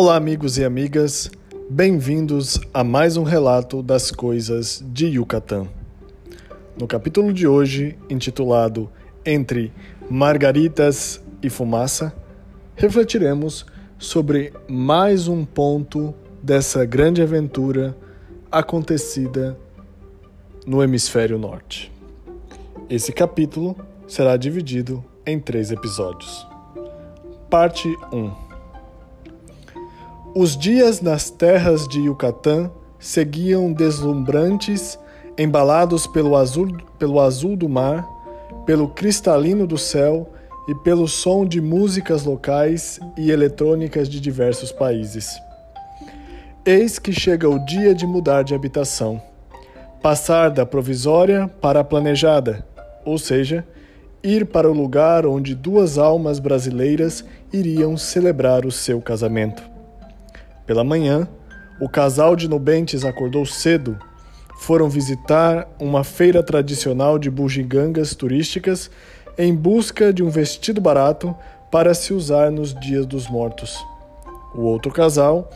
[0.00, 1.28] Olá, amigos e amigas,
[1.68, 5.66] bem-vindos a mais um relato das coisas de Yucatán.
[6.78, 8.88] No capítulo de hoje, intitulado
[9.26, 9.72] Entre
[10.08, 12.14] Margaritas e Fumaça,
[12.76, 13.66] refletiremos
[13.98, 17.96] sobre mais um ponto dessa grande aventura
[18.52, 19.58] acontecida
[20.64, 21.90] no hemisfério norte.
[22.88, 23.74] Esse capítulo
[24.06, 26.46] será dividido em três episódios.
[27.50, 28.47] Parte 1
[30.38, 34.96] os dias nas terras de Yucatán seguiam deslumbrantes,
[35.36, 38.06] embalados pelo azul, pelo azul do mar,
[38.64, 40.32] pelo cristalino do céu
[40.68, 45.28] e pelo som de músicas locais e eletrônicas de diversos países.
[46.64, 49.20] Eis que chega o dia de mudar de habitação,
[50.00, 52.64] passar da provisória para a planejada,
[53.04, 53.66] ou seja,
[54.22, 59.77] ir para o lugar onde duas almas brasileiras iriam celebrar o seu casamento.
[60.68, 61.26] Pela manhã,
[61.80, 63.98] o casal de nubentes acordou cedo,
[64.58, 68.90] foram visitar uma feira tradicional de bugigangas turísticas
[69.38, 71.34] em busca de um vestido barato
[71.70, 73.82] para se usar nos dias dos mortos.
[74.54, 75.50] O outro casal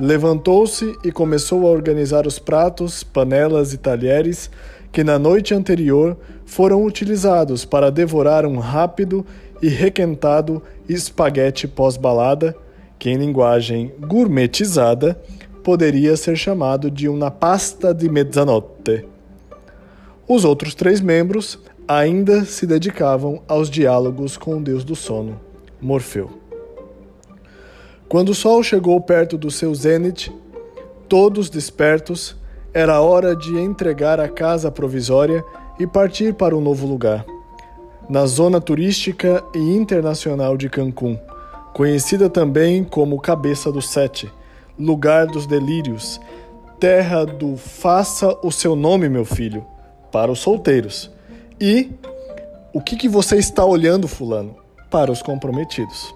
[0.00, 4.50] levantou-se e começou a organizar os pratos, panelas e talheres
[4.90, 9.24] que na noite anterior foram utilizados para devorar um rápido
[9.62, 12.65] e requentado espaguete pós-balada
[12.98, 15.20] que em linguagem gourmetizada
[15.62, 19.04] poderia ser chamado de uma pasta de mezzanotte.
[20.28, 25.40] Os outros três membros ainda se dedicavam aos diálogos com o deus do sono,
[25.80, 26.30] Morfeu.
[28.08, 30.32] Quando o sol chegou perto do seu zênite,
[31.08, 32.36] todos despertos,
[32.72, 35.44] era hora de entregar a casa provisória
[35.78, 37.24] e partir para um novo lugar.
[38.08, 41.18] Na zona turística e internacional de Cancún,
[41.76, 44.32] conhecida também como Cabeça do Sete,
[44.78, 46.18] lugar dos delírios,
[46.80, 49.62] terra do faça o seu nome, meu filho,
[50.10, 51.10] para os solteiros.
[51.60, 51.90] E
[52.72, 54.56] o que, que você está olhando, Fulano?
[54.90, 56.14] Para os comprometidos.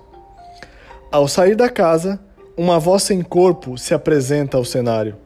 [1.12, 2.18] Ao sair da casa,
[2.56, 5.18] uma voz sem corpo se apresenta ao cenário.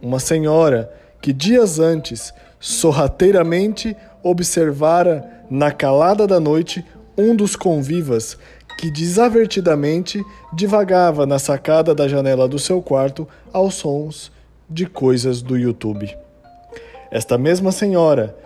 [0.00, 6.82] Uma senhora que dias antes sorrateiramente observara na calada da noite
[7.14, 8.38] um dos convivas
[8.78, 10.22] que desavertidamente
[10.52, 14.32] divagava na sacada da janela do seu quarto aos sons
[14.68, 16.14] de coisas do YouTube.
[17.10, 18.36] Esta mesma senhora,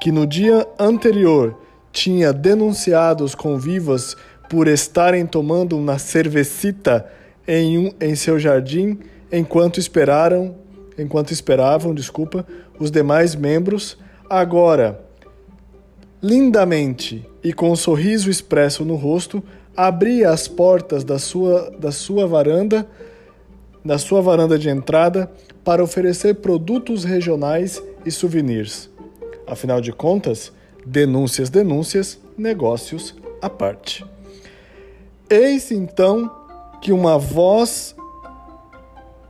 [0.00, 1.58] que no dia anterior
[1.90, 4.16] tinha denunciado os convivas
[4.48, 7.06] por estarem tomando uma cervecita
[7.46, 8.98] em, um, em seu jardim
[9.32, 10.54] enquanto esperaram,
[10.98, 12.46] enquanto esperavam, desculpa,
[12.78, 13.96] os demais membros,
[14.28, 15.00] agora
[16.22, 19.42] lindamente e com um sorriso expresso no rosto,
[19.76, 22.86] abria as portas da sua, da sua varanda,
[23.84, 25.30] da sua varanda de entrada,
[25.64, 28.90] para oferecer produtos regionais e souvenirs.
[29.46, 30.52] Afinal de contas,
[30.84, 34.04] denúncias, denúncias, negócios à parte.
[35.28, 36.30] Eis então
[36.80, 37.94] que uma voz.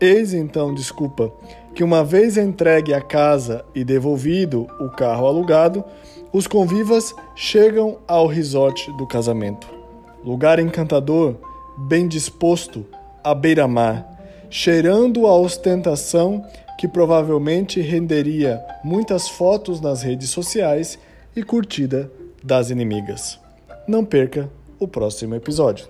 [0.01, 1.33] Eis então, desculpa,
[1.75, 5.85] que uma vez entregue a casa e devolvido o carro alugado,
[6.33, 9.82] os convivas chegam ao resort do casamento
[10.25, 11.37] lugar encantador,
[11.77, 12.87] bem disposto,
[13.25, 14.09] à beira-mar,
[14.49, 16.45] cheirando a ostentação
[16.79, 20.99] que provavelmente renderia muitas fotos nas redes sociais
[21.35, 22.11] e curtida
[22.43, 23.39] das inimigas.
[23.87, 25.87] Não perca o próximo episódio.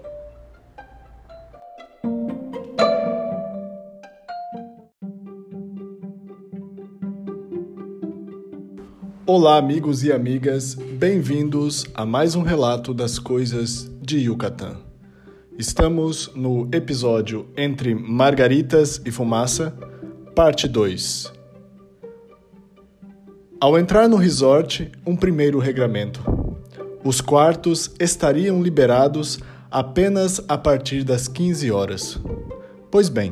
[9.24, 14.78] Olá, amigos e amigas, bem-vindos a mais um relato das coisas de Yucatán.
[15.56, 19.72] Estamos no episódio Entre Margaritas e Fumaça,
[20.34, 21.32] parte 2.
[23.60, 26.20] Ao entrar no resort, um primeiro regramento.
[27.04, 29.38] Os quartos estariam liberados
[29.70, 32.20] apenas a partir das 15 horas.
[32.90, 33.30] Pois bem,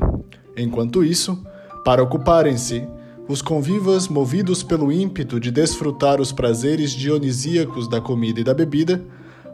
[0.56, 1.44] enquanto isso,
[1.84, 2.86] para ocuparem-se,
[3.26, 9.04] os convivas, movidos pelo ímpeto de desfrutar os prazeres dionisíacos da comida e da bebida,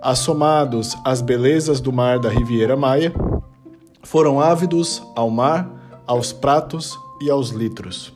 [0.03, 3.13] assomados às belezas do mar da Riviera Maia,
[4.03, 5.69] foram ávidos ao mar,
[6.07, 8.13] aos pratos e aos litros.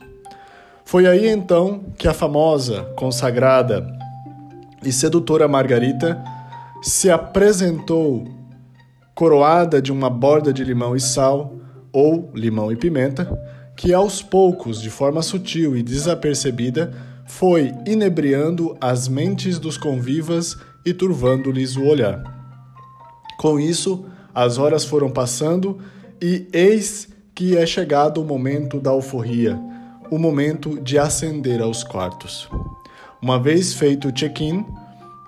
[0.85, 3.85] Foi aí então que a famosa, consagrada
[4.83, 6.21] e sedutora Margarita
[6.81, 8.27] se apresentou
[9.13, 11.53] coroada de uma borda de limão e sal,
[11.93, 13.29] ou limão e pimenta,
[13.75, 16.91] que aos poucos, de forma sutil e desapercebida,
[17.25, 22.23] foi inebriando as mentes dos convivas e turvando-lhes o olhar.
[23.37, 25.79] Com isso, as horas foram passando
[26.21, 29.59] E eis que é chegado o momento da alforria,
[30.11, 32.47] o momento de ascender aos quartos.
[33.19, 34.63] Uma vez feito o check-in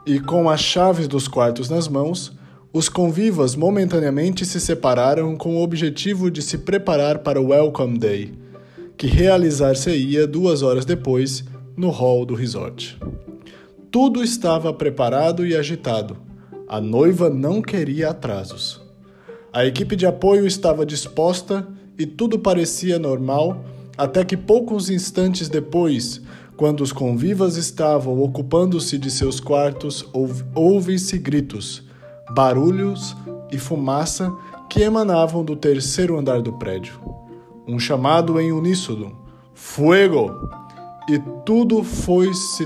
[0.06, 2.34] e com as chaves dos quartos nas mãos,
[2.72, 8.34] os convivas momentaneamente se separaram com o objetivo de se preparar para o Welcome Day,
[8.98, 11.44] que realizar-se-ia duas horas depois
[11.78, 13.00] no hall do resort.
[13.94, 16.18] Tudo estava preparado e agitado.
[16.68, 18.82] A noiva não queria atrasos.
[19.54, 23.64] A equipe de apoio estava disposta e tudo parecia normal,
[23.96, 26.24] até que poucos instantes depois,
[26.58, 30.04] quando os convivas estavam ocupando-se de seus quartos,
[30.56, 31.84] ouve-se gritos,
[32.34, 33.16] barulhos
[33.52, 34.36] e fumaça
[34.72, 37.00] que emanavam do terceiro andar do prédio.
[37.68, 39.16] Um chamado em uníssono:
[39.54, 40.63] Fuego!
[41.10, 42.66] E tudo foi se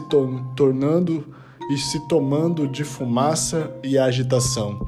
[0.56, 1.34] tornando
[1.72, 4.80] e se tomando de fumaça e agitação.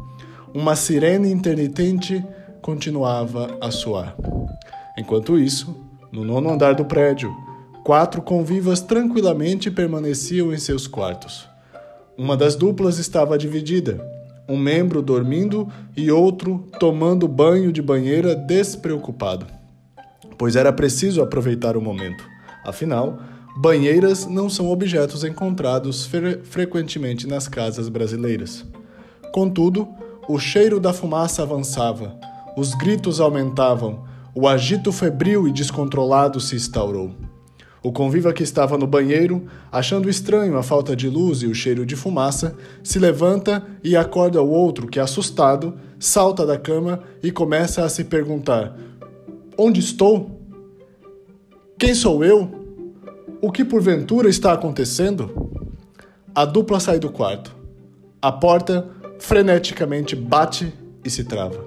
[0.53, 2.23] Uma sirene intermitente
[2.61, 4.15] continuava a soar.
[4.97, 5.75] Enquanto isso,
[6.11, 7.35] no nono andar do prédio,
[7.83, 11.47] quatro convivas tranquilamente permaneciam em seus quartos.
[12.17, 13.99] Uma das duplas estava dividida,
[14.47, 19.45] um membro dormindo e outro tomando banho de banheira despreocupado,
[20.37, 22.23] pois era preciso aproveitar o momento.
[22.65, 23.19] Afinal,
[23.57, 28.65] banheiras não são objetos encontrados fre frequentemente nas casas brasileiras.
[29.31, 29.87] Contudo,
[30.27, 32.15] o cheiro da fumaça avançava,
[32.55, 34.03] os gritos aumentavam,
[34.35, 37.11] o agito febril e descontrolado se instaurou.
[37.81, 41.85] O conviva que estava no banheiro, achando estranho a falta de luz e o cheiro
[41.85, 47.83] de fumaça, se levanta e acorda o outro que, assustado, salta da cama e começa
[47.83, 48.77] a se perguntar:
[49.57, 50.41] Onde estou?
[51.77, 52.58] Quem sou eu?
[53.41, 55.49] O que porventura está acontecendo?
[56.35, 57.55] A dupla sai do quarto.
[58.21, 60.73] A porta freneticamente bate
[61.05, 61.63] e se trava.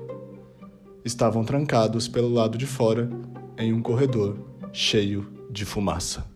[1.02, 3.08] Estavam trancados pelo lado de fora
[3.56, 4.36] em um corredor
[4.70, 6.26] cheio de fumaça.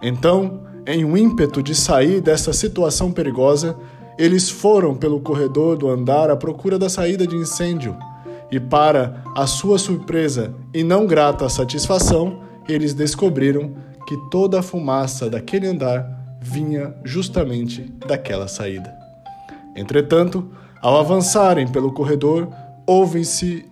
[0.00, 3.76] Então, em um ímpeto de sair dessa situação perigosa,
[4.16, 7.96] eles foram pelo corredor do andar à procura da saída de incêndio.
[8.52, 15.28] E, para a sua surpresa e não grata satisfação, eles descobriram que toda a fumaça
[15.28, 18.90] daquele andar vinha justamente daquela saída.
[19.76, 20.50] Entretanto,
[20.80, 22.48] ao avançarem pelo corredor,
[22.86, 23.66] ouve-se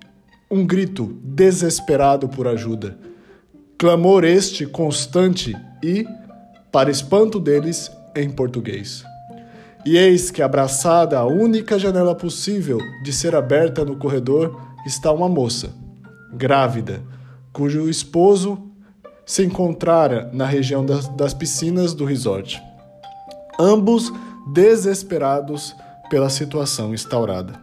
[0.51, 2.99] um grito desesperado por ajuda.
[3.79, 6.07] Clamor este constante e,
[6.71, 9.03] para espanto deles, em português.
[9.87, 15.31] E eis que, abraçada à única janela possível de ser aberta no corredor, está uma
[15.31, 15.71] moça,
[16.35, 17.03] grávida,
[17.55, 18.66] cujo esposo
[19.27, 22.63] se encontrara na região das, das piscinas do resort.
[23.59, 24.13] Ambos
[24.53, 25.75] desesperados
[26.09, 27.61] pela situação instaurada.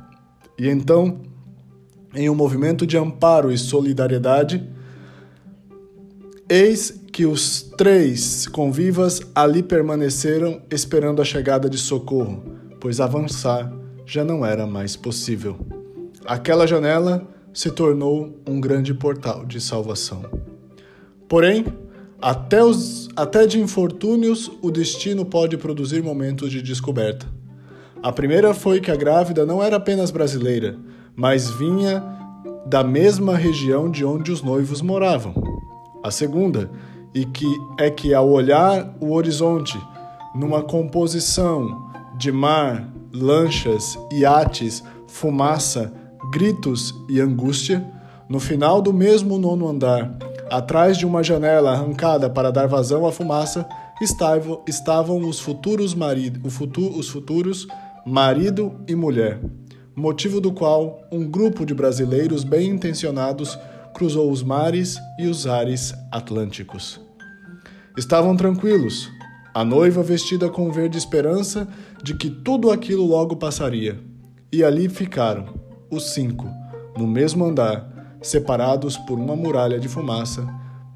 [0.59, 1.21] E então,
[2.13, 4.69] em um movimento de amparo e solidariedade,
[6.49, 12.43] eis que os três convivas ali permaneceram esperando a chegada de socorro,
[12.81, 13.71] pois avançar
[14.05, 15.57] já não era mais possível.
[16.25, 20.42] Aquela janela se tornou um grande portal de salvação.
[21.33, 21.65] Porém,
[22.21, 27.25] até, os, até de infortúnios, o destino pode produzir momentos de descoberta.
[28.03, 30.77] A primeira foi que a grávida não era apenas brasileira,
[31.15, 32.03] mas vinha
[32.67, 35.33] da mesma região de onde os noivos moravam.
[36.03, 36.69] A segunda,
[37.15, 37.47] e que
[37.79, 39.75] é que ao olhar o horizonte,
[40.35, 45.91] numa composição de mar, lanchas, iates, fumaça,
[46.31, 47.83] gritos e angústia,
[48.29, 50.15] no final do mesmo nono andar,
[50.53, 53.67] atrás de uma janela arrancada para dar vazão à fumaça,
[53.99, 56.59] estavam, os futuros maridos,
[56.95, 57.67] os futuros
[58.05, 59.39] marido e mulher,
[59.95, 63.57] motivo do qual um grupo de brasileiros bem intencionados
[63.95, 67.01] cruzou os mares e os ares atlânticos.
[67.97, 69.09] Estavam tranquilos,
[69.55, 71.67] a noiva vestida com verde esperança
[72.03, 73.99] de que tudo aquilo logo passaria.
[74.51, 75.45] E ali ficaram,
[75.89, 76.47] os cinco,
[76.95, 77.92] no mesmo andar,
[78.23, 80.47] separados por uma muralha de fumaça,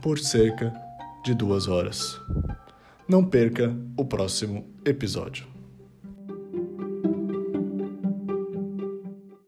[0.02, 0.74] por cerca
[1.24, 2.20] de duas horas.
[3.08, 5.57] Não perca o próximo episódio.